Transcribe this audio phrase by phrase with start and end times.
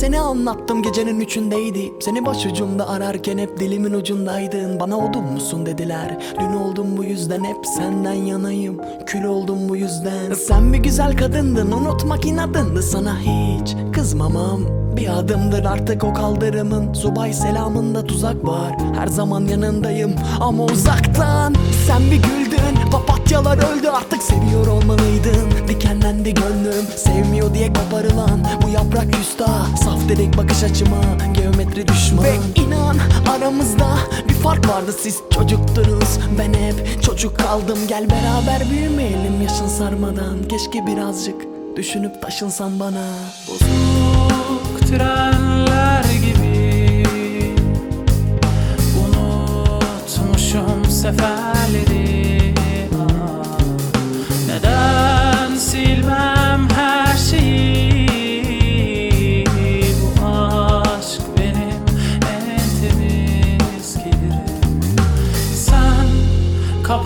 [0.00, 1.92] seni anlattım gecenin üçündeydi.
[2.00, 6.18] Seni başucumda ararken hep dilimin ucundaydın Bana odun musun dediler.
[6.40, 8.80] Dün oldum bu yüzden hep senden yanayım.
[9.06, 10.34] Kül oldum bu yüzden.
[10.34, 13.76] Sen bir güzel kadındın unutmak inadındı sana hiç.
[13.92, 14.60] Kızmamam
[14.96, 16.92] bir adımdır artık o kaldırımın.
[16.92, 18.76] Subay selamında tuzak var.
[18.96, 21.54] Her zaman yanındayım ama uzaktan.
[21.86, 22.58] Sen bir güldün
[30.08, 31.00] dedik bakış açıma
[31.34, 32.24] Geometri düşman.
[32.24, 32.96] Ve inan
[33.36, 33.88] aramızda
[34.28, 34.94] bir fark vardı.
[35.02, 37.78] Siz çocuktunuz Ben hep çocuk kaldım.
[37.88, 40.48] Gel beraber büyümeyelim yaşın sarmadan.
[40.48, 41.36] Keşke birazcık
[41.76, 43.06] düşünüp taşınsan bana.
[43.48, 45.87] Bozuk trenler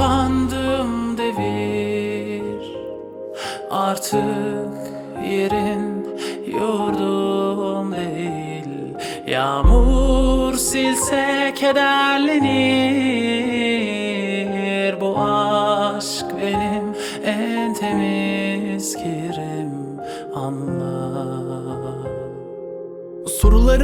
[0.00, 2.76] kapandım devir.
[3.70, 4.74] Artık
[5.30, 6.06] yerin
[6.46, 8.68] yurdum değil.
[9.26, 12.60] Yağmur silse kederlenir.
[15.00, 20.00] Bu aşk benim en temiz kirim.
[20.34, 21.39] Anla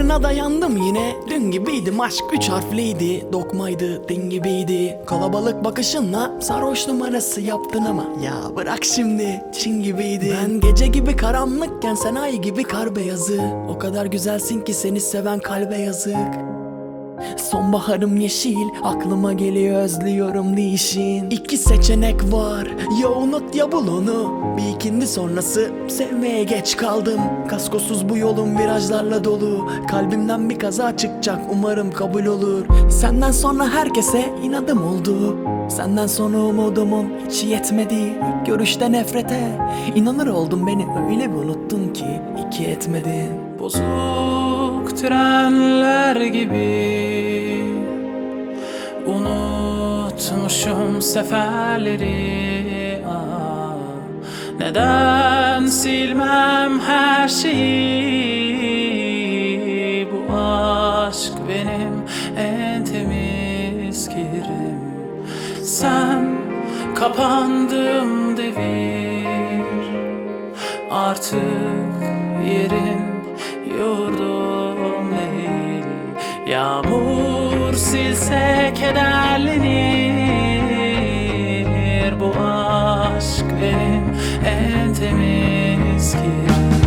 [0.06, 1.16] Sorularına dayandım yine.
[1.28, 3.32] Dün gibiydim aşk üç harfliydi.
[3.32, 4.98] Dokmaydı din gibiydi.
[5.06, 8.04] Kalabalık bakışınla sarhoş numarası yaptın ama.
[8.24, 10.36] Ya bırak şimdi Çin gibiydi.
[10.42, 13.40] Ben gece gibi karanlıkken sen ay gibi kar beyazı.
[13.68, 16.16] O kadar güzelsin ki seni seven kalbe yazık
[17.36, 21.30] Sonbaharım yeşil aklıma geliyor özlüyorum değişin.
[21.30, 22.68] İki seçenek var
[23.02, 24.32] ya unut ya bul onu.
[24.56, 27.20] Bir ikindi sonrası sevmeye geç kaldım.
[27.48, 29.68] Kaskosuz bu yolun virajlarla dolu.
[29.90, 32.64] Kalbimden bir kaza çıkacak umarım kabul olur.
[32.90, 35.36] Senden sonra herkese inadım oldu.
[35.68, 37.94] Senden sonra umudumun hiç yetmedi.
[37.94, 39.58] İlk görüşte nefrete
[39.94, 40.66] inanır oldum.
[40.66, 43.30] Beni öyle bir unuttun ki iki etmedin.
[43.60, 46.45] Bozuk trenler gibi
[51.16, 53.74] seferleri ah,
[54.60, 57.68] Neden silmem her şeyi?
[60.12, 62.04] Bu aşk benim
[62.38, 64.80] en temiz kirim
[65.62, 66.36] Sen
[66.94, 69.66] kapandım devir.
[70.90, 71.94] Artık
[72.46, 73.06] yerin
[73.78, 75.84] yurdum değil.
[76.46, 80.65] Yağmur silse kederlenir
[83.66, 84.04] benim
[84.44, 86.85] en temiz kirim